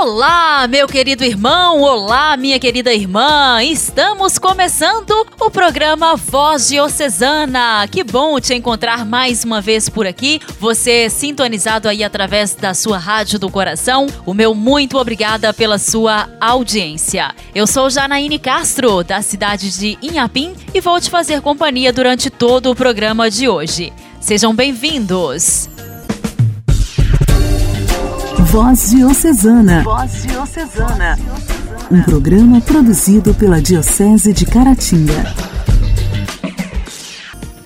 [0.00, 3.60] Olá, meu querido irmão, olá, minha querida irmã.
[3.64, 7.84] Estamos começando o programa Voz Diocesana.
[7.90, 10.40] Que bom te encontrar mais uma vez por aqui.
[10.60, 14.06] Você sintonizado aí através da sua rádio do coração.
[14.24, 17.34] O meu muito obrigada pela sua audiência.
[17.52, 22.70] Eu sou Janaíne Castro, da cidade de Inhapim, e vou te fazer companhia durante todo
[22.70, 23.92] o programa de hoje.
[24.20, 25.68] Sejam bem-vindos.
[28.50, 29.82] Voz Diocesana.
[29.82, 31.18] Voz Diocesana.
[31.90, 35.34] Um programa produzido pela Diocese de Caratinga.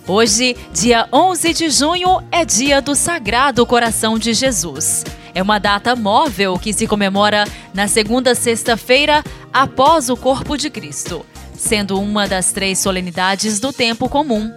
[0.08, 5.04] Hoje, dia 11 de junho, é dia do Sagrado Coração de Jesus.
[5.32, 9.22] É uma data móvel que se comemora na segunda sexta-feira
[9.52, 11.24] após o Corpo de Cristo,
[11.56, 14.50] sendo uma das três solenidades do tempo comum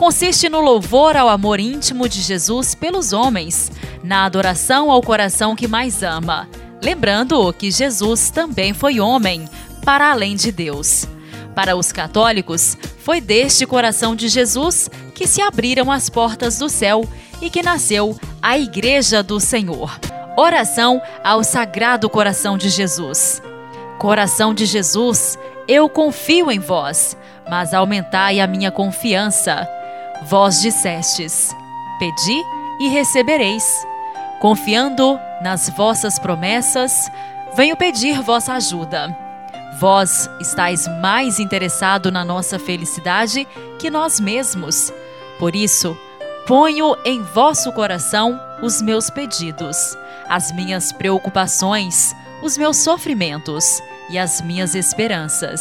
[0.00, 3.70] consiste no louvor ao amor íntimo de Jesus pelos homens,
[4.02, 6.48] na adoração ao coração que mais ama,
[6.82, 9.48] lembrando que Jesus também foi homem,
[9.84, 11.06] para além de Deus.
[11.54, 17.06] Para os católicos, foi deste coração de Jesus que se abriram as portas do céu
[17.42, 19.98] e que nasceu a Igreja do Senhor.
[20.36, 23.42] Oração ao Sagrado Coração de Jesus.
[23.98, 27.16] Coração de Jesus, eu confio em vós,
[27.50, 29.68] mas aumentai a minha confiança.
[30.22, 31.54] Vós dissestes:
[31.98, 32.42] Pedi
[32.80, 33.89] e recebereis.
[34.40, 37.10] Confiando nas vossas promessas,
[37.54, 39.16] venho pedir vossa ajuda.
[39.78, 43.46] Vós estáis mais interessado na nossa felicidade
[43.78, 44.92] que nós mesmos.
[45.38, 45.96] Por isso,
[46.46, 49.96] ponho em vosso coração os meus pedidos,
[50.28, 53.80] as minhas preocupações, os meus sofrimentos
[54.10, 55.60] e as minhas esperanças.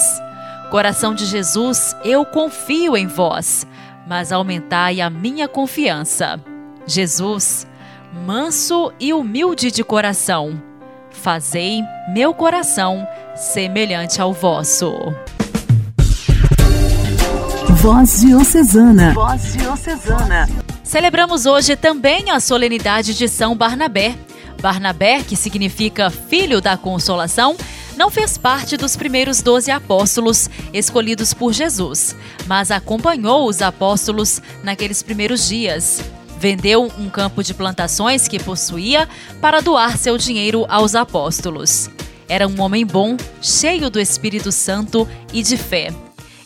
[0.72, 3.66] Coração de Jesus, eu confio em vós
[4.10, 6.40] mas aumentai a minha confiança.
[6.88, 7.68] Jesus,
[8.14, 10.62] manso e humilde de coração,
[11.12, 14.94] fazei meu coração semelhante ao vosso.
[17.82, 19.14] Voz Diocesana.
[19.14, 20.50] Voz Diocesana.
[20.84, 24.16] Celebramos hoje também a solenidade de São Barnabé.
[24.62, 27.56] Barnabé, que significa filho da consolação,
[27.96, 32.16] não fez parte dos primeiros doze apóstolos escolhidos por Jesus,
[32.48, 36.04] mas acompanhou os apóstolos naqueles primeiros dias.
[36.40, 39.10] Vendeu um campo de plantações que possuía
[39.42, 41.90] para doar seu dinheiro aos apóstolos.
[42.30, 45.94] Era um homem bom, cheio do Espírito Santo e de fé.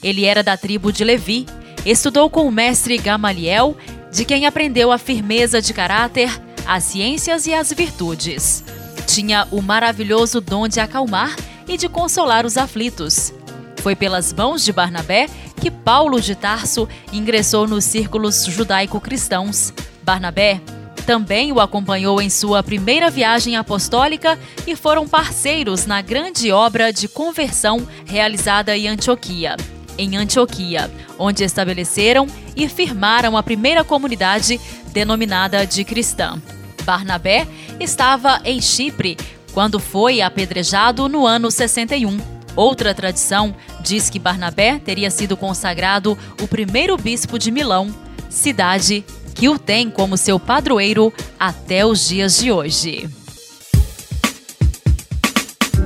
[0.01, 1.45] Ele era da tribo de Levi,
[1.85, 3.77] estudou com o mestre Gamaliel,
[4.11, 8.63] de quem aprendeu a firmeza de caráter, as ciências e as virtudes.
[9.05, 11.35] Tinha o maravilhoso dom de acalmar
[11.67, 13.31] e de consolar os aflitos.
[13.77, 15.29] Foi pelas mãos de Barnabé
[15.63, 19.71] que Paulo de Tarso ingressou nos círculos judaico-cristãos.
[20.03, 20.59] Barnabé
[21.05, 24.37] também o acompanhou em sua primeira viagem apostólica
[24.67, 29.55] e foram parceiros na grande obra de conversão realizada em Antioquia.
[29.97, 36.41] Em Antioquia, onde estabeleceram e firmaram a primeira comunidade denominada de cristã.
[36.83, 37.47] Barnabé
[37.79, 39.15] estava em Chipre
[39.53, 42.33] quando foi apedrejado no ano 61.
[42.53, 47.93] Outra tradição diz que Barnabé teria sido consagrado o primeiro bispo de Milão,
[48.29, 49.03] cidade
[49.35, 53.09] que o tem como seu padroeiro até os dias de hoje.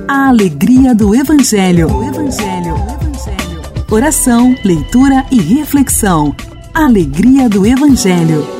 [0.06, 1.88] A alegria do Evangelho.
[2.02, 2.74] Evangelho.
[2.76, 3.62] Evangelho.
[3.90, 6.34] Oração, leitura e reflexão.
[6.72, 8.57] Alegria do Evangelho.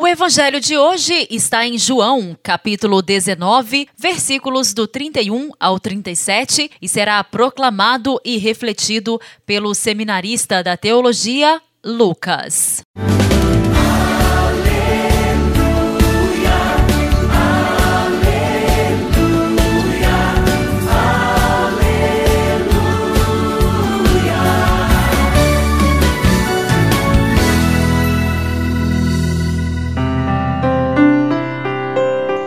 [0.00, 6.88] O evangelho de hoje está em João, capítulo 19, versículos do 31 ao 37 e
[6.88, 12.80] será proclamado e refletido pelo seminarista da teologia, Lucas.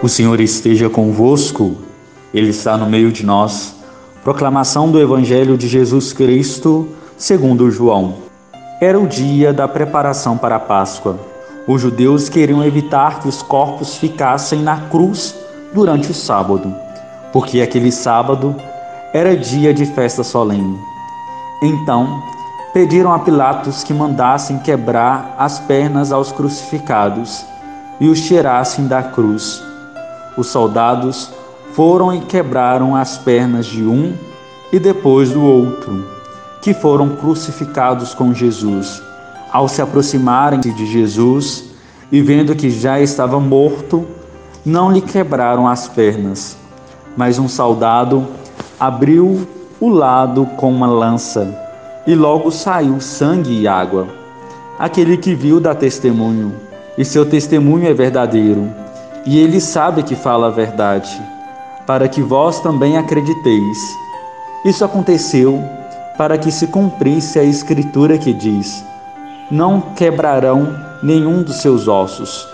[0.04, 1.78] O Senhor esteja convosco,
[2.34, 3.74] Ele está no meio de nós.
[4.22, 8.16] Proclamação do Evangelho de Jesus Cristo, segundo João.
[8.82, 11.18] Era o dia da preparação para a Páscoa.
[11.66, 15.34] Os judeus queriam evitar que os corpos ficassem na cruz
[15.74, 16.76] durante o sábado,
[17.32, 18.54] porque aquele sábado
[19.14, 20.78] era dia de festa solene.
[21.64, 22.22] Então,
[22.74, 27.46] pediram a Pilatos que mandassem quebrar as pernas aos crucificados
[28.02, 29.64] e os tirassem da cruz.
[30.38, 31.32] Os soldados
[31.74, 34.14] foram e quebraram as pernas de um
[34.72, 36.14] e depois do outro.
[36.64, 39.04] que foram crucificados com Jesus.
[39.52, 41.66] Ao se aproximarem de Jesus
[42.10, 44.08] e vendo que já estava morto,
[44.66, 46.56] não lhe quebraram as pernas,
[47.18, 48.26] mas um soldado
[48.80, 49.46] abriu
[49.80, 51.54] o lado com uma lança
[52.08, 54.08] e logo saiu sangue e água.
[54.80, 56.54] Aquele que viu dá testemunho,
[56.98, 58.70] e seu testemunho é verdadeiro,
[59.26, 61.22] e ele sabe que fala a verdade,
[61.86, 63.78] para que vós também acrediteis.
[64.66, 65.62] Isso aconteceu
[66.18, 68.84] para que se cumprisse a escritura que diz:
[69.50, 72.48] Não quebrarão nenhum dos seus ossos.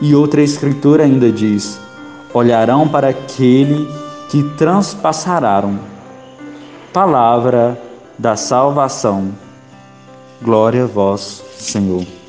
[0.00, 1.78] E outra escritura ainda diz:
[2.32, 3.88] Olharão para aquele
[4.30, 5.78] que transpassarão.
[6.92, 7.80] Palavra
[8.18, 9.32] da salvação.
[10.42, 12.19] Glória a vós, Senhor.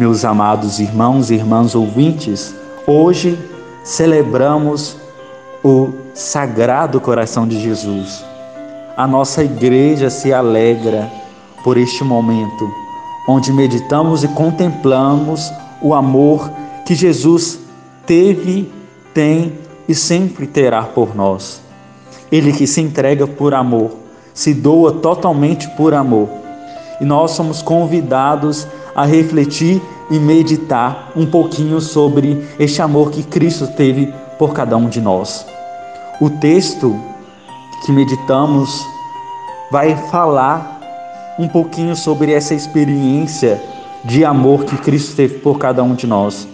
[0.00, 2.54] Meus amados irmãos e irmãs ouvintes,
[2.86, 3.38] hoje
[3.84, 4.96] celebramos
[5.62, 8.24] o Sagrado Coração de Jesus.
[8.96, 11.06] A nossa igreja se alegra
[11.62, 12.72] por este momento,
[13.28, 15.52] onde meditamos e contemplamos
[15.82, 16.50] o amor
[16.86, 17.60] que Jesus
[18.06, 18.72] teve,
[19.12, 19.52] tem
[19.86, 21.60] e sempre terá por nós.
[22.32, 23.90] Ele que se entrega por amor,
[24.32, 26.26] se doa totalmente por amor.
[27.02, 33.66] E nós somos convidados a refletir e meditar um pouquinho sobre este amor que Cristo
[33.68, 35.46] teve por cada um de nós.
[36.20, 36.98] O texto
[37.84, 38.84] que meditamos
[39.70, 40.80] vai falar
[41.38, 43.62] um pouquinho sobre essa experiência
[44.04, 46.46] de amor que Cristo teve por cada um de nós.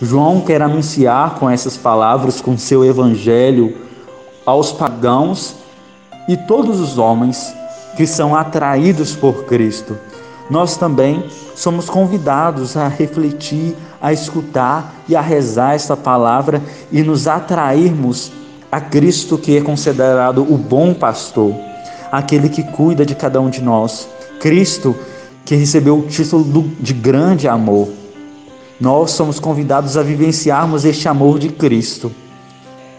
[0.00, 3.76] João quer anunciar com essas palavras, com seu evangelho,
[4.44, 5.56] aos pagãos
[6.28, 7.54] e todos os homens
[7.96, 9.96] que são atraídos por Cristo.
[10.50, 11.24] Nós também
[11.54, 16.62] somos convidados a refletir, a escutar e a rezar esta palavra
[16.92, 18.32] e nos atrairmos
[18.70, 21.54] a Cristo que é considerado o bom pastor,
[22.10, 24.08] aquele que cuida de cada um de nós.
[24.40, 24.94] Cristo
[25.44, 27.88] que recebeu o título de grande amor
[28.80, 32.10] nós somos convidados a vivenciarmos este amor de Cristo.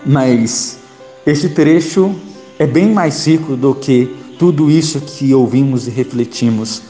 [0.05, 0.79] Mas
[1.25, 2.15] este trecho
[2.57, 6.81] é bem mais rico do que tudo isso que ouvimos e refletimos.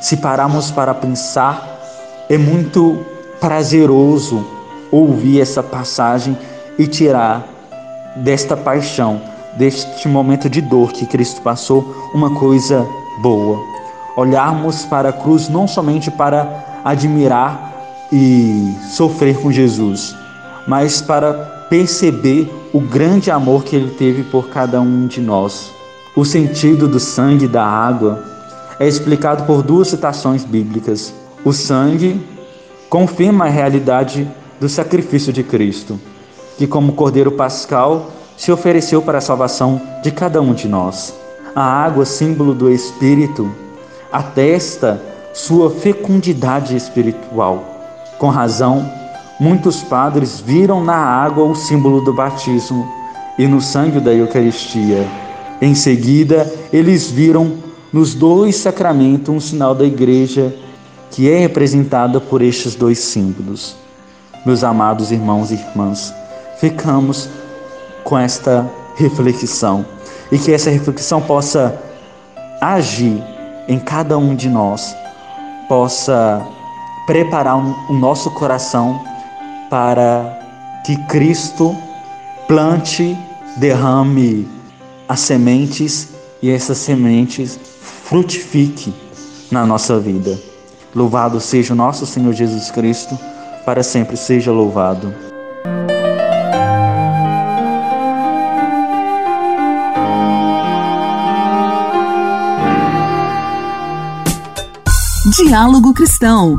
[0.00, 1.78] Se pararmos para pensar,
[2.28, 3.04] é muito
[3.40, 4.46] prazeroso
[4.92, 6.36] ouvir essa passagem
[6.78, 7.46] e tirar
[8.16, 9.20] desta paixão,
[9.56, 12.86] deste momento de dor que Cristo passou, uma coisa
[13.20, 13.58] boa.
[14.16, 17.72] Olharmos para a cruz não somente para admirar
[18.12, 20.14] e sofrer com Jesus,
[20.66, 21.32] mas para
[21.68, 25.72] perceber o grande amor que ele teve por cada um de nós.
[26.16, 28.37] O sentido do sangue e da água
[28.78, 31.12] é explicado por duas citações bíblicas.
[31.44, 32.20] O sangue
[32.88, 34.28] confirma a realidade
[34.60, 35.98] do sacrifício de Cristo,
[36.56, 41.14] que, como Cordeiro Pascal, se ofereceu para a salvação de cada um de nós.
[41.54, 43.50] A água, símbolo do Espírito,
[44.12, 45.02] atesta
[45.32, 47.78] sua fecundidade espiritual
[48.18, 48.90] com razão,
[49.38, 52.84] muitos padres viram na água o símbolo do batismo
[53.38, 55.06] e no sangue da Eucaristia.
[55.62, 57.52] Em seguida, eles viram
[57.92, 60.54] nos dois sacramentos um sinal da Igreja
[61.10, 63.74] que é representada por estes dois símbolos.
[64.44, 66.12] Meus amados irmãos e irmãs,
[66.60, 67.28] ficamos
[68.04, 69.84] com esta reflexão
[70.30, 71.80] e que essa reflexão possa
[72.60, 73.22] agir
[73.66, 74.94] em cada um de nós,
[75.68, 76.46] possa
[77.06, 79.00] preparar o nosso coração
[79.70, 80.38] para
[80.84, 81.74] que Cristo
[82.46, 83.16] plante,
[83.56, 84.48] derrame
[85.08, 86.08] as sementes
[86.42, 87.58] e essas sementes
[88.08, 88.92] frutifique
[89.50, 90.38] na nossa vida.
[90.94, 93.18] Louvado seja o nosso Senhor Jesus Cristo,
[93.66, 95.14] para sempre seja louvado.
[105.36, 106.56] Diálogo Cristão.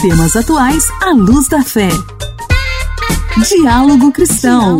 [0.00, 1.88] Temas atuais à luz da fé.
[3.48, 4.78] Diálogo Cristão.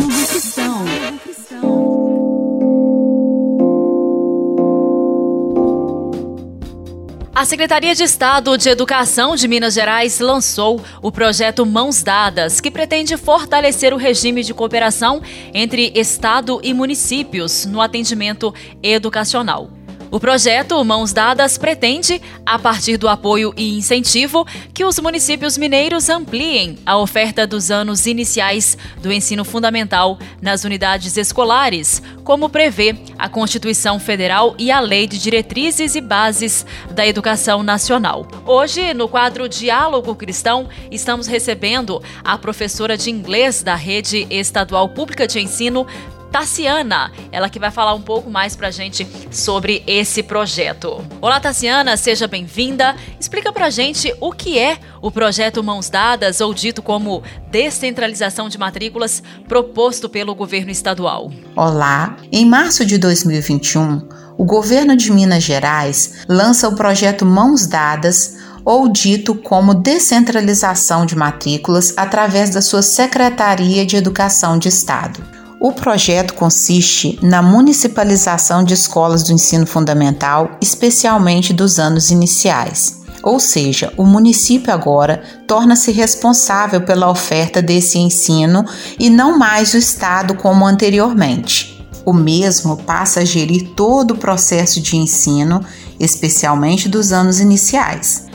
[7.34, 12.70] A Secretaria de Estado de Educação de Minas Gerais lançou o projeto Mãos Dadas, que
[12.70, 15.20] pretende fortalecer o regime de cooperação
[15.52, 19.68] entre Estado e municípios no atendimento educacional.
[20.10, 26.08] O projeto Mãos Dadas pretende, a partir do apoio e incentivo, que os municípios mineiros
[26.08, 33.28] ampliem a oferta dos anos iniciais do ensino fundamental nas unidades escolares, como prevê a
[33.28, 38.26] Constituição Federal e a Lei de Diretrizes e Bases da Educação Nacional.
[38.46, 45.26] Hoje, no quadro Diálogo Cristão, estamos recebendo a professora de inglês da Rede Estadual Pública
[45.26, 45.86] de Ensino,
[46.34, 51.00] Tassiana, ela que vai falar um pouco mais pra gente sobre esse projeto.
[51.20, 52.96] Olá, Tassiana, seja bem-vinda.
[53.20, 57.22] Explica pra gente o que é o projeto Mãos Dadas, ou dito como
[57.52, 61.30] descentralização de matrículas, proposto pelo governo estadual.
[61.54, 64.02] Olá, em março de 2021,
[64.36, 71.14] o governo de Minas Gerais lança o projeto Mãos Dadas, ou dito como descentralização de
[71.14, 75.33] matrículas através da sua Secretaria de Educação de Estado.
[75.64, 83.02] O projeto consiste na municipalização de escolas do ensino fundamental, especialmente dos anos iniciais.
[83.22, 88.62] Ou seja, o município agora torna-se responsável pela oferta desse ensino
[88.98, 91.82] e não mais o Estado como anteriormente.
[92.04, 95.64] O mesmo passa a gerir todo o processo de ensino,
[95.98, 98.26] especialmente dos anos iniciais.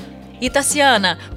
[0.41, 0.49] E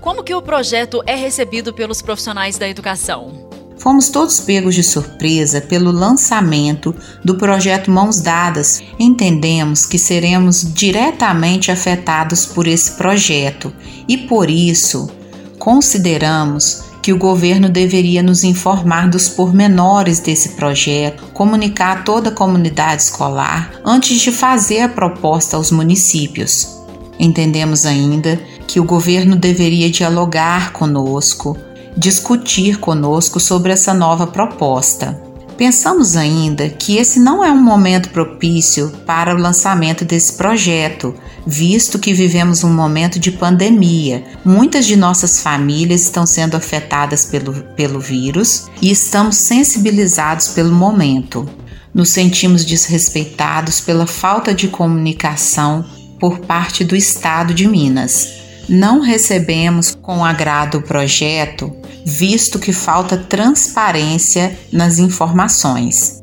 [0.01, 3.52] como que o projeto é recebido pelos profissionais da educação?
[3.83, 8.81] Fomos todos pegos de surpresa pelo lançamento do projeto Mãos Dadas.
[8.97, 13.73] Entendemos que seremos diretamente afetados por esse projeto
[14.07, 15.11] e por isso
[15.59, 22.33] consideramos que o governo deveria nos informar dos pormenores desse projeto, comunicar a toda a
[22.33, 26.69] comunidade escolar antes de fazer a proposta aos municípios.
[27.19, 31.59] Entendemos ainda que o governo deveria dialogar conosco,
[31.97, 35.21] discutir conosco sobre essa nova proposta.
[35.57, 41.15] Pensamos ainda que esse não é um momento propício para o lançamento desse projeto,
[41.47, 44.25] visto que vivemos um momento de pandemia.
[44.45, 51.49] Muitas de nossas famílias estão sendo afetadas pelo, pelo vírus e estamos sensibilizados pelo momento.
[51.95, 55.85] Nos sentimos desrespeitados pela falta de comunicação
[56.19, 58.42] por parte do Estado de Minas.
[58.73, 61.77] Não recebemos com agrado o projeto,
[62.07, 66.23] visto que falta transparência nas informações.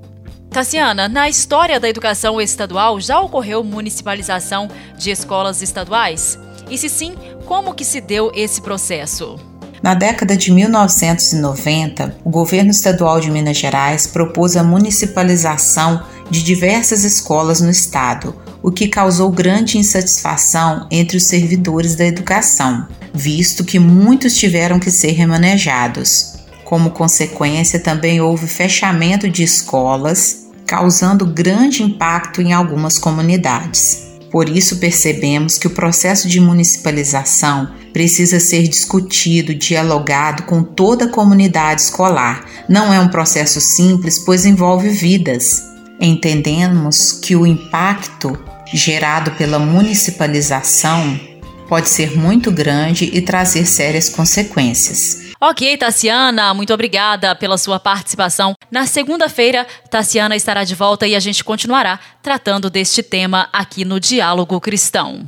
[0.49, 6.39] Tassiana, na história da educação estadual já ocorreu municipalização de escolas estaduais?
[6.71, 7.13] E se sim,
[7.45, 9.35] como que se deu esse processo?
[9.83, 17.03] Na década de 1990, o governo estadual de Minas Gerais propôs a municipalização de diversas
[17.03, 23.79] escolas no estado, o que causou grande insatisfação entre os servidores da educação, visto que
[23.79, 26.35] muitos tiveram que ser remanejados.
[26.65, 34.07] Como consequência, também houve fechamento de escolas, causando grande impacto em algumas comunidades.
[34.31, 41.09] Por isso, percebemos que o processo de municipalização precisa ser discutido, dialogado com toda a
[41.09, 42.45] comunidade escolar.
[42.69, 45.68] Não é um processo simples, pois envolve vidas.
[45.99, 48.37] Entendemos que o impacto
[48.73, 51.19] gerado pela municipalização
[51.67, 55.29] pode ser muito grande e trazer sérias consequências.
[55.41, 58.53] Ok, Tassiana, muito obrigada pela sua participação.
[58.71, 63.99] Na segunda-feira, Tassiana estará de volta e a gente continuará tratando deste tema aqui no
[63.99, 65.27] Diálogo Cristão.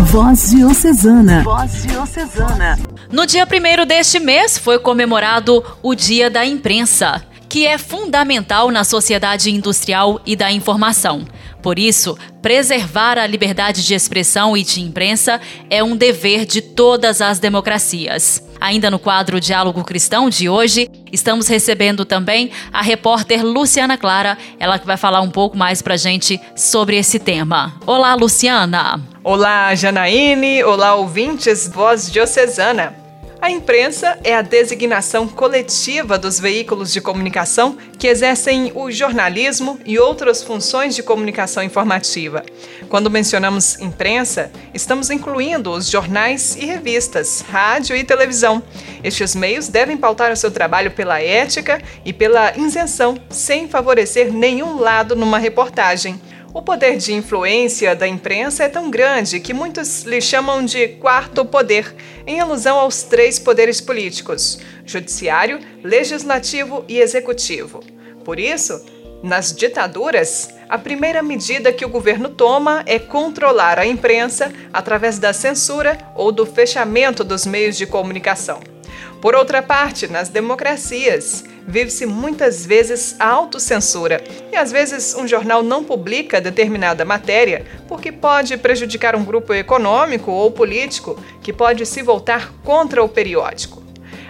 [0.00, 1.42] Voz Diocesana.
[1.42, 2.78] Voz Diocesana.
[3.10, 8.84] No dia 1 deste mês foi comemorado o Dia da Imprensa que é fundamental na
[8.84, 11.26] sociedade industrial e da informação.
[11.62, 17.20] Por isso, preservar a liberdade de expressão e de imprensa é um dever de todas
[17.20, 18.42] as democracias.
[18.60, 24.78] Ainda no quadro Diálogo Cristão de hoje, estamos recebendo também a repórter Luciana Clara, ela
[24.78, 27.74] que vai falar um pouco mais pra gente sobre esse tema.
[27.86, 29.00] Olá, Luciana!
[29.22, 30.62] Olá, Janaíne!
[30.64, 33.07] Olá, ouvintes Voz Diocesana!
[33.40, 39.96] A imprensa é a designação coletiva dos veículos de comunicação que exercem o jornalismo e
[39.96, 42.44] outras funções de comunicação informativa.
[42.88, 48.60] Quando mencionamos imprensa, estamos incluindo os jornais e revistas, rádio e televisão.
[49.04, 54.80] Estes meios devem pautar o seu trabalho pela ética e pela isenção, sem favorecer nenhum
[54.80, 56.20] lado numa reportagem.
[56.52, 61.44] O poder de influência da imprensa é tão grande que muitos lhe chamam de quarto
[61.44, 61.94] poder,
[62.26, 67.80] em alusão aos três poderes políticos: judiciário, legislativo e executivo.
[68.24, 68.82] Por isso,
[69.22, 75.34] nas ditaduras, a primeira medida que o governo toma é controlar a imprensa através da
[75.34, 78.77] censura ou do fechamento dos meios de comunicação.
[79.20, 84.22] Por outra parte, nas democracias, vive-se muitas vezes a autocensura
[84.52, 90.30] e às vezes um jornal não publica determinada matéria porque pode prejudicar um grupo econômico
[90.30, 93.82] ou político que pode se voltar contra o periódico.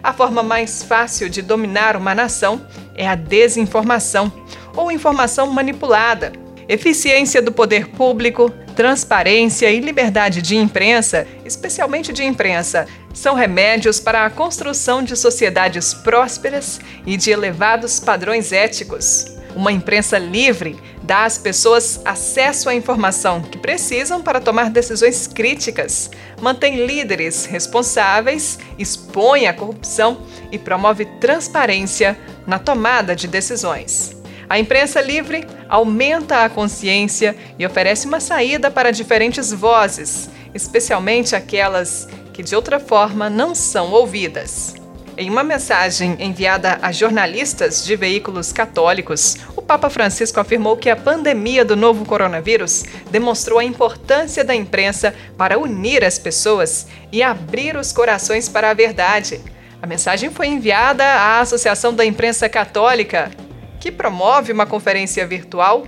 [0.02, 4.32] A forma mais fácil de dominar uma nação é a desinformação
[4.74, 6.32] ou informação manipulada.
[6.68, 14.26] Eficiência do poder público, transparência e liberdade de imprensa, especialmente de imprensa são remédios para
[14.26, 19.38] a construção de sociedades prósperas e de elevados padrões éticos.
[19.56, 26.10] Uma imprensa livre dá às pessoas acesso à informação que precisam para tomar decisões críticas,
[26.38, 30.20] mantém líderes responsáveis, expõe a corrupção
[30.52, 34.17] e promove transparência na tomada de decisões.
[34.48, 42.08] A imprensa livre aumenta a consciência e oferece uma saída para diferentes vozes, especialmente aquelas
[42.32, 44.74] que de outra forma não são ouvidas.
[45.18, 50.96] Em uma mensagem enviada a jornalistas de veículos católicos, o Papa Francisco afirmou que a
[50.96, 57.76] pandemia do novo coronavírus demonstrou a importância da imprensa para unir as pessoas e abrir
[57.76, 59.40] os corações para a verdade.
[59.82, 63.30] A mensagem foi enviada à Associação da Imprensa Católica,
[63.80, 65.86] que promove uma conferência virtual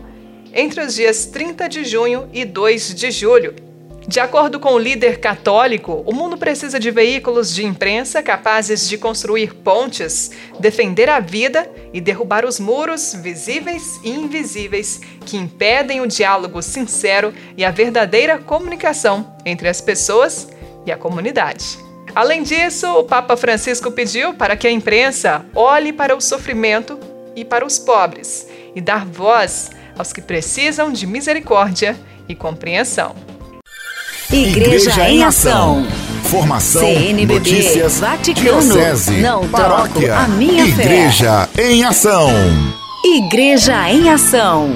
[0.53, 3.71] entre os dias 30 de junho e 2 de julho.
[4.09, 8.99] De acordo com o líder católico, o mundo precisa de veículos de imprensa capazes de
[8.99, 16.07] construir pontes, defender a vida e derrubar os muros visíveis e invisíveis que impedem o
[16.07, 20.49] diálogo sincero e a verdadeira comunicação entre as pessoas
[20.85, 21.79] e a comunidade.
[22.15, 26.99] Além disso, o Papa Francisco pediu para que a imprensa olhe para o sofrimento
[27.41, 33.15] e para os pobres e dar voz aos que precisam de misericórdia e compreensão.
[34.31, 35.87] Igreja, Igreja em Ação.
[36.25, 41.73] Formação, CNBB, notícias, Vaticano, diocese, não paróquia, a minha Igreja fé.
[41.73, 42.29] em Ação.
[43.05, 44.71] Igreja em Ação.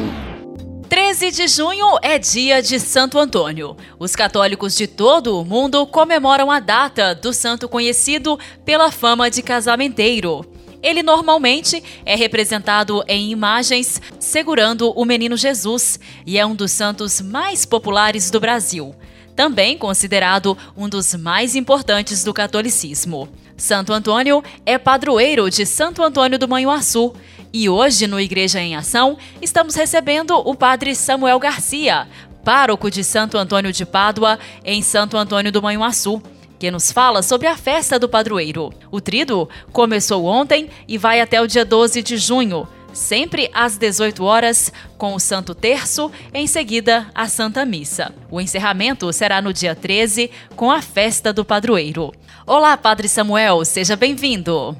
[0.89, 3.77] 13 de junho é dia de Santo Antônio.
[3.99, 9.43] Os católicos de todo o mundo comemoram a data do santo conhecido pela fama de
[9.43, 10.45] casamenteiro.
[10.85, 17.23] Ele normalmente é representado em imagens segurando o menino Jesus e é um dos santos
[17.23, 18.95] mais populares do Brasil.
[19.35, 23.31] Também considerado um dos mais importantes do catolicismo.
[23.57, 27.15] Santo Antônio é padroeiro de Santo Antônio do Manhuaçu.
[27.51, 32.07] E hoje, no Igreja em Ação, estamos recebendo o padre Samuel Garcia,
[32.45, 36.21] pároco de Santo Antônio de Pádua, em Santo Antônio do Manhuaçu
[36.65, 38.73] que nos fala sobre a festa do padroeiro.
[38.91, 44.25] O trido começou ontem e vai até o dia 12 de junho, sempre às 18
[44.25, 48.15] horas, com o Santo Terço, em seguida a Santa Missa.
[48.31, 52.15] O encerramento será no dia 13, com a festa do padroeiro.
[52.47, 54.75] Olá, Padre Samuel, seja bem-vindo.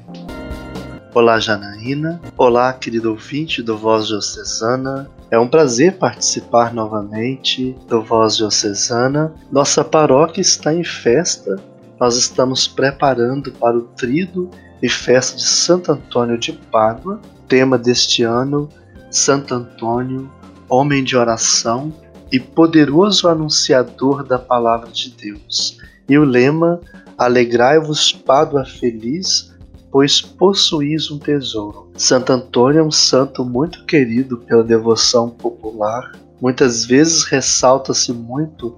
[1.13, 2.19] Olá, Janaína.
[2.35, 5.07] Olá, querido ouvinte do Voz Diocesana.
[5.29, 9.31] É um prazer participar novamente do Voz Diocesana.
[9.51, 11.63] Nossa paróquia está em festa
[11.99, 14.49] nós estamos preparando para o trido
[14.81, 17.21] e festa de Santo Antônio de Pádua.
[17.47, 18.69] Tema deste ano:
[19.09, 20.29] Santo Antônio,
[20.67, 21.93] homem de oração
[22.31, 25.77] e poderoso anunciador da palavra de Deus.
[26.09, 26.81] E o lema:
[27.17, 29.53] Alegrai-vos, Pádua feliz,
[29.89, 31.89] pois possuís um tesouro.
[31.95, 36.11] Santo Antônio é um santo muito querido pela devoção popular.
[36.41, 38.75] Muitas vezes ressalta-se muito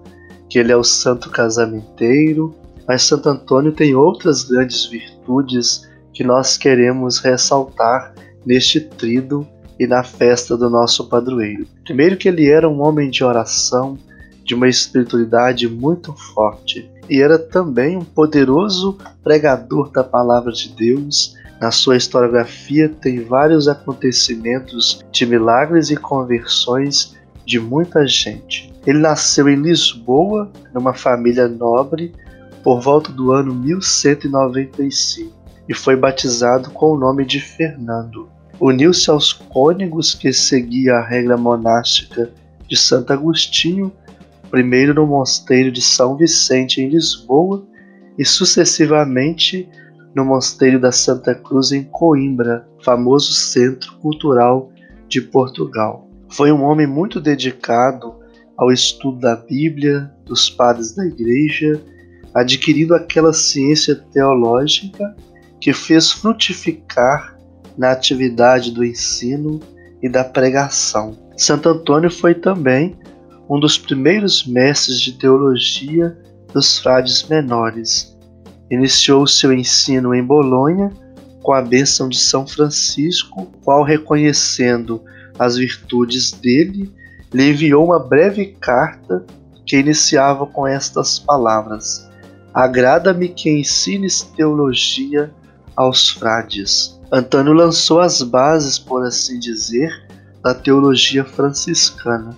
[0.47, 2.55] que ele é o santo casamenteiro,
[2.87, 8.13] mas Santo Antônio tem outras grandes virtudes que nós queremos ressaltar
[8.45, 9.45] neste trido
[9.79, 11.67] e na festa do nosso padroeiro.
[11.83, 13.97] Primeiro que ele era um homem de oração,
[14.43, 21.35] de uma espiritualidade muito forte, e era também um poderoso pregador da palavra de Deus.
[21.59, 28.73] Na sua historiografia tem vários acontecimentos de milagres e conversões de muita gente.
[28.85, 32.13] Ele nasceu em Lisboa, numa família nobre,
[32.67, 35.31] por volta do ano 1195
[35.69, 38.27] e foi batizado com o nome de Fernando.
[38.59, 42.29] Uniu-se aos cônegos que seguia a regra monástica
[42.67, 43.89] de Santo Agostinho,
[44.51, 47.65] primeiro no mosteiro de São Vicente em Lisboa
[48.19, 49.69] e sucessivamente
[50.13, 54.73] no mosteiro da Santa Cruz em Coimbra, famoso centro cultural
[55.07, 56.05] de Portugal.
[56.27, 58.13] Foi um homem muito dedicado
[58.57, 61.81] ao estudo da Bíblia, dos padres da Igreja
[62.37, 65.15] adquirindo aquela ciência teológica
[65.59, 67.35] que fez frutificar
[67.75, 69.59] na atividade do ensino
[70.03, 71.17] e da pregação.
[71.35, 72.95] Santo Antônio foi também
[73.49, 76.15] um dos primeiros mestres de teologia
[76.53, 78.15] dos frades menores.
[78.69, 80.91] Iniciou seu ensino em Bolonha
[81.41, 85.01] com a bênção de São Francisco, qual, reconhecendo
[85.39, 86.91] as virtudes dele,
[87.33, 89.25] lhe enviou uma breve carta
[89.65, 92.06] que iniciava com estas palavras:
[92.57, 95.31] Agrada-me que ensines teologia
[95.75, 96.99] aos frades.
[97.11, 99.91] Antônio lançou as bases, por assim dizer,
[100.41, 102.35] da teologia franciscana.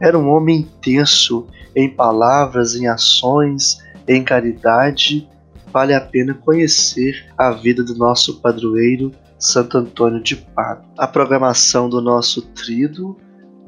[0.00, 5.28] Era um homem intenso em palavras, em ações, em caridade,
[5.72, 10.84] vale a pena conhecer a vida do nosso padroeiro Santo Antônio de Pádua.
[10.96, 13.16] A programação do nosso trido,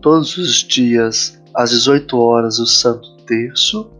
[0.01, 3.91] todos os dias às 18 horas o Santo Terço,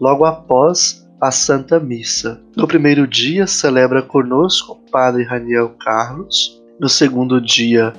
[0.00, 2.40] logo após a Santa Missa.
[2.56, 7.92] No primeiro dia celebra conosco o Padre Raniel Carlos, no segundo dia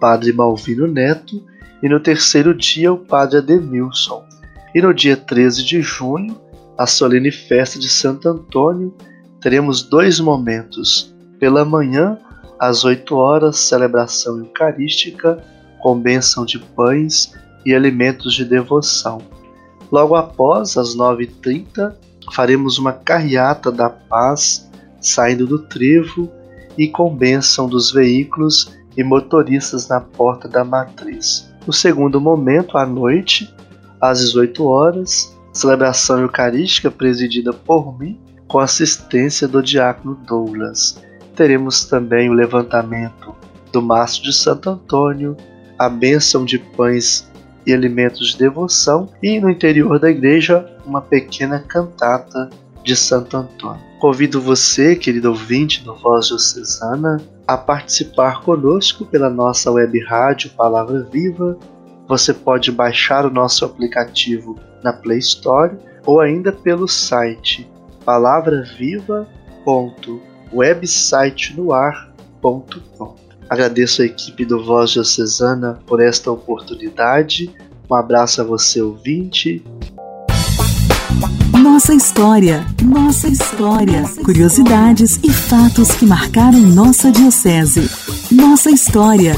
[0.00, 1.44] Padre Malvino Neto
[1.82, 4.24] e no terceiro dia o Padre Ademilson.
[4.74, 6.40] E no dia 13 de junho,
[6.78, 8.94] a solene festa de Santo Antônio,
[9.42, 11.14] teremos dois momentos.
[11.38, 12.16] Pela manhã,
[12.58, 15.36] às 8 horas, celebração eucarística
[15.82, 17.34] com bênção de pães
[17.66, 19.20] e alimentos de devoção.
[19.92, 21.94] Logo após, às 9h30,
[22.32, 26.30] faremos uma carreata da paz saindo do trevo
[26.76, 31.50] e com bênção dos veículos e motoristas na porta da matriz.
[31.66, 33.54] No segundo momento, à noite,
[34.00, 41.00] às 18 horas, celebração eucarística presidida por mim, com assistência do diácono Douglas
[41.40, 43.34] teremos também o levantamento
[43.72, 45.34] do Mastro de Santo Antônio,
[45.78, 47.26] a bênção de pães
[47.66, 52.50] e alimentos de devoção e no interior da igreja uma pequena cantata
[52.82, 53.82] de Santo Antônio.
[53.98, 61.02] Convido você, querido ouvinte do Voz Diocesana, a participar conosco pela nossa web rádio Palavra
[61.02, 61.58] Viva.
[62.08, 67.70] Você pode baixar o nosso aplicativo na Play Store ou ainda pelo site
[68.04, 73.19] palavraviva.com websitenoar.com.
[73.50, 77.50] Agradeço a equipe do Voz Diocesana por esta oportunidade.
[77.90, 79.60] Um abraço a você, ouvinte.
[81.60, 84.04] Nossa história, nossa história.
[84.24, 87.90] Curiosidades e fatos que marcaram nossa Diocese.
[88.30, 89.34] Nossa história.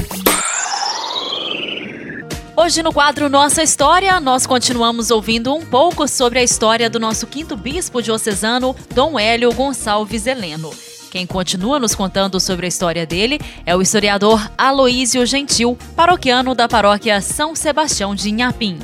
[2.54, 7.26] Hoje no quadro Nossa História, nós continuamos ouvindo um pouco sobre a história do nosso
[7.26, 10.70] quinto bispo diocesano, Dom Hélio Gonçalves Heleno.
[11.12, 16.66] Quem continua nos contando sobre a história dele é o historiador Aloísio Gentil, paroquiano da
[16.66, 18.78] paróquia São Sebastião de Inhapim.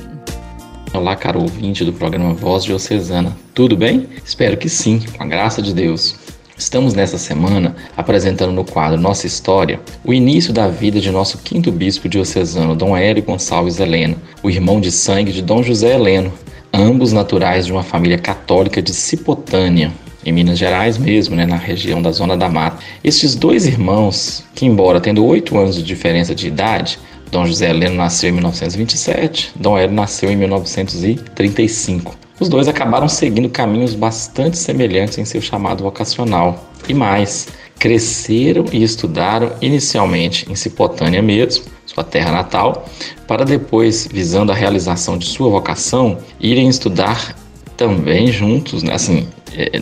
[0.93, 3.35] Olá, caro ouvinte do programa Voz Diocesana.
[3.55, 4.07] Tudo bem?
[4.23, 6.17] Espero que sim, com a graça de Deus.
[6.55, 11.71] Estamos nessa semana apresentando no quadro Nossa História o início da vida de nosso quinto
[11.71, 16.31] bispo diocesano, Dom Hélio Gonçalves Heleno, o irmão de sangue de Dom José Heleno,
[16.71, 19.91] ambos naturais de uma família católica de Cipotânia,
[20.25, 22.83] em Minas Gerais mesmo, né, na região da Zona da Mata.
[23.03, 26.99] Estes dois irmãos, que embora tendo oito anos de diferença de idade,
[27.31, 32.17] Dom José Heleno nasceu em 1927, Dom Hélio nasceu em 1935.
[32.39, 36.65] Os dois acabaram seguindo caminhos bastante semelhantes em seu chamado vocacional.
[36.87, 42.85] E mais, cresceram e estudaram inicialmente em Cipotânia mesmo, sua terra natal,
[43.27, 47.35] para depois, visando a realização de sua vocação, irem estudar
[47.75, 49.27] também juntos, né, assim,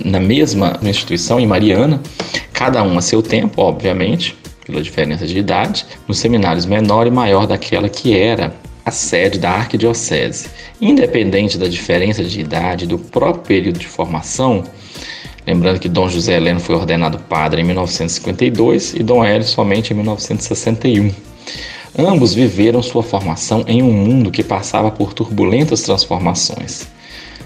[0.04, 2.02] na mesma instituição, em Mariana,
[2.54, 7.48] cada um a seu tempo, obviamente, pela diferença de idade, nos seminários menor e maior
[7.48, 8.54] daquela que era
[8.86, 10.50] a sede da arquidiocese.
[10.80, 14.64] Independente da diferença de idade do próprio período de formação,
[15.46, 19.96] lembrando que Dom José Heleno foi ordenado padre em 1952 e Dom Hélio somente em
[19.96, 21.12] 1961.
[21.98, 26.88] Ambos viveram sua formação em um mundo que passava por turbulentas transformações.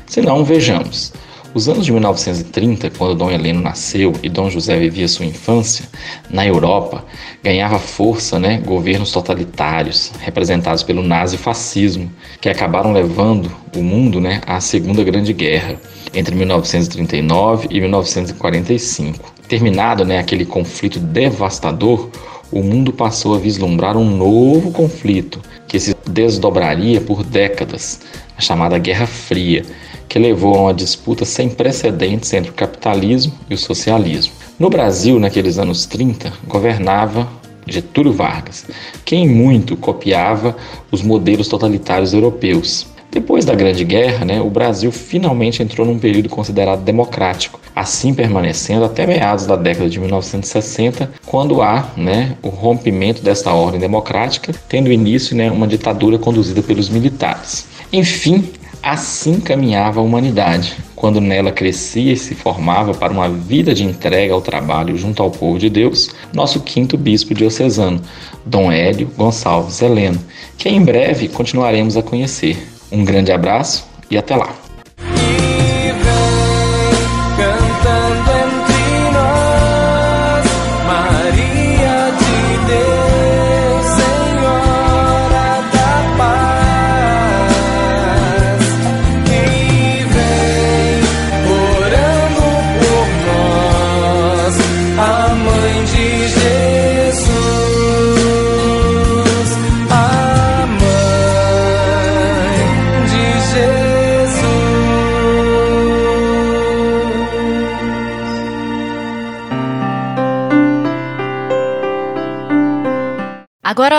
[0.07, 1.13] Se não, vejamos.
[1.53, 5.83] Os anos de 1930, quando Dom Heleno nasceu e Dom José vivia sua infância,
[6.29, 7.03] na Europa
[7.43, 12.09] ganhava força né, governos totalitários, representados pelo nazifascismo,
[12.39, 15.75] que acabaram levando o mundo né, à Segunda Grande Guerra,
[16.13, 19.33] entre 1939 e 1945.
[19.49, 22.09] Terminado né, aquele conflito devastador,
[22.49, 27.99] o mundo passou a vislumbrar um novo conflito que se desdobraria por décadas,
[28.37, 29.65] a chamada Guerra Fria
[30.11, 34.33] que levou a uma disputa sem precedentes entre o capitalismo e o socialismo.
[34.59, 37.29] No Brasil, naqueles anos 30, governava
[37.65, 38.65] Getúlio Vargas,
[39.05, 40.53] quem muito copiava
[40.91, 42.87] os modelos totalitários europeus.
[43.09, 48.83] Depois da Grande Guerra, né, o Brasil finalmente entrou num período considerado democrático, assim permanecendo
[48.83, 54.91] até meados da década de 1960, quando há né, o rompimento desta ordem democrática, tendo
[54.91, 57.65] início né, uma ditadura conduzida pelos militares.
[57.93, 58.49] Enfim,
[58.83, 64.33] Assim caminhava a humanidade, quando nela crescia e se formava para uma vida de entrega
[64.33, 68.01] ao trabalho junto ao povo de Deus, nosso quinto bispo diocesano,
[68.43, 70.19] Dom Hélio Gonçalves Heleno,
[70.57, 72.57] que em breve continuaremos a conhecer.
[72.91, 74.70] Um grande abraço e até lá!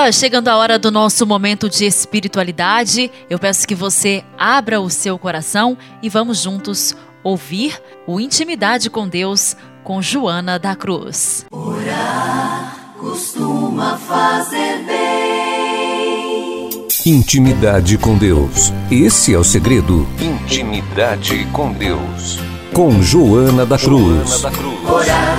[0.02, 4.90] Agora, chegando a hora do nosso momento de espiritualidade, eu peço que você abra o
[4.90, 11.46] seu coração e vamos juntos ouvir o Intimidade com Deus com Joana da Cruz.
[11.52, 16.88] Orar costuma fazer bem.
[17.06, 18.72] Intimidade com Deus.
[18.90, 20.04] Esse é o segredo.
[20.20, 22.40] Intimidade com Deus.
[22.72, 24.28] Com Joana da Cruz.
[24.28, 24.90] Joana da Cruz.
[24.90, 25.38] Orar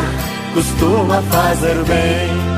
[0.53, 2.52] costuma fazer bem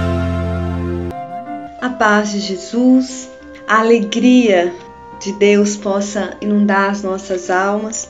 [1.85, 3.29] a paz de Jesus,
[3.67, 4.73] a alegria
[5.21, 8.09] de Deus possa inundar as nossas almas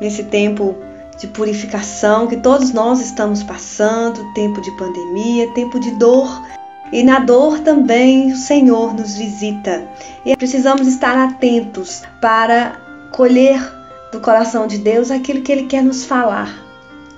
[0.00, 0.76] nesse tempo
[1.18, 6.30] de purificação que todos nós estamos passando, tempo de pandemia, tempo de dor.
[6.92, 9.82] E na dor também o Senhor nos visita.
[10.24, 13.60] E precisamos estar atentos para colher
[14.12, 16.56] do coração de Deus aquilo que Ele quer nos falar.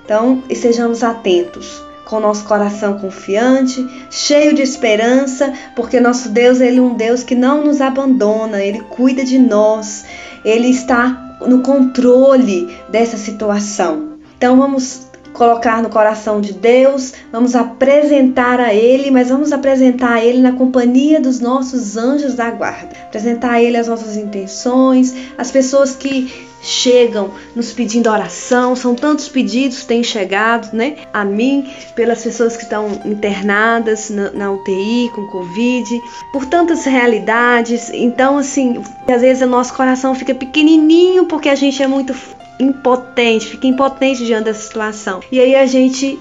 [0.02, 6.82] Então, estejamos atentos com nosso coração confiante, cheio de esperança, porque nosso Deus ele é
[6.82, 10.04] um Deus que não nos abandona, ele cuida de nós,
[10.44, 14.18] ele está no controle dessa situação.
[14.36, 20.24] Então vamos colocar no coração de Deus, vamos apresentar a Ele, mas vamos apresentar a
[20.24, 22.96] Ele na companhia dos nossos anjos da guarda.
[23.04, 29.28] Apresentar a Ele as nossas intenções, as pessoas que chegam nos pedindo oração, são tantos
[29.28, 35.10] pedidos que têm chegado, né, a mim, pelas pessoas que estão internadas na, na UTI
[35.14, 37.90] com Covid, por tantas realidades.
[37.92, 42.14] Então, assim, às vezes o nosso coração fica pequenininho porque a gente é muito
[42.62, 45.20] impotente, fica impotente diante dessa situação.
[45.30, 46.18] E aí a gente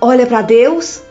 [0.00, 1.02] olha para Deus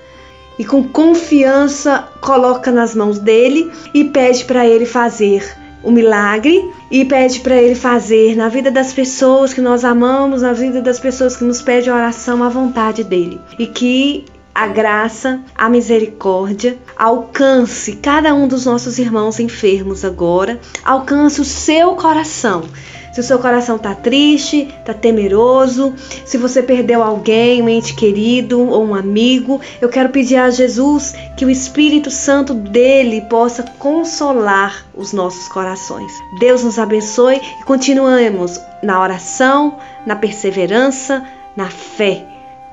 [0.57, 7.03] e com confiança coloca nas mãos dele e pede para ele fazer o milagre e
[7.05, 11.35] pede para Ele fazer na vida das pessoas que nós amamos, na vida das pessoas
[11.35, 13.39] que nos pedem oração, a vontade dele.
[13.57, 21.39] E que a graça, a misericórdia alcance cada um dos nossos irmãos enfermos agora, alcance
[21.39, 22.63] o seu coração
[23.11, 25.93] se o seu coração está triste, está temeroso,
[26.25, 31.13] se você perdeu alguém, um ente querido ou um amigo, eu quero pedir a Jesus
[31.35, 36.11] que o Espírito Santo dele possa consolar os nossos corações.
[36.39, 41.23] Deus nos abençoe e continuemos na oração, na perseverança,
[41.55, 42.25] na fé,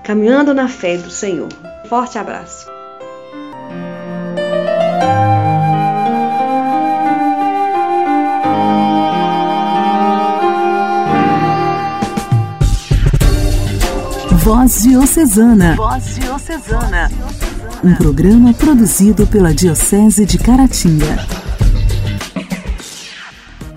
[0.02, 1.48] caminhando na fé do Senhor.
[1.88, 2.77] Forte abraço.
[14.48, 15.76] Voz Diocesana.
[15.76, 17.10] Voz Diocesana.
[17.84, 21.26] Um programa produzido pela Diocese de Caratinga.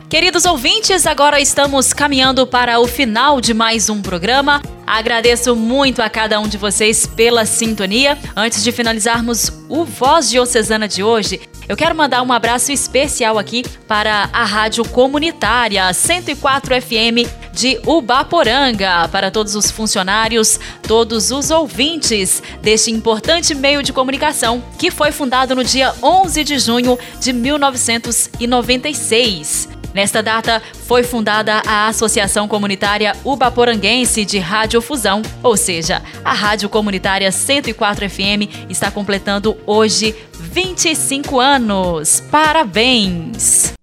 [0.08, 4.62] Queridos ouvintes, agora estamos caminhando para o final de mais um programa.
[4.88, 8.18] Agradeço muito a cada um de vocês pela sintonia.
[8.34, 13.66] Antes de finalizarmos o Voz Diocesana de hoje, eu quero mandar um abraço especial aqui
[13.90, 22.44] para a Rádio Comunitária 104 FM de Ubaporanga, para todos os funcionários, todos os ouvintes
[22.62, 29.82] deste importante meio de comunicação que foi fundado no dia 11 de junho de 1996.
[29.94, 37.32] Nesta data, foi fundada a Associação Comunitária Ubaporanguense de Radiofusão, ou seja, a Rádio Comunitária
[37.32, 42.24] 104 FM está completando hoje 25 anos.
[42.32, 43.74] Parabéns!
[43.74, 43.81] Parabéns,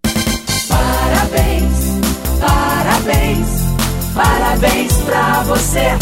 [4.18, 5.96] parabéns pra você.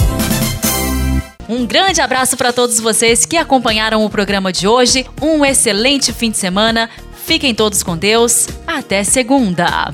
[1.49, 5.07] Um grande abraço para todos vocês que acompanharam o programa de hoje.
[5.21, 6.89] Um excelente fim de semana.
[7.27, 8.49] Fiquem todos com Deus.
[8.67, 9.93] Até segunda.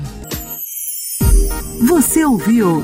[1.87, 2.81] Você ouviu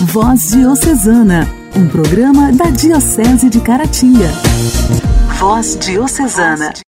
[0.00, 4.28] Voz Diocesana, um programa da Diocese de Caratinga.
[5.38, 6.72] Voz Diocesana.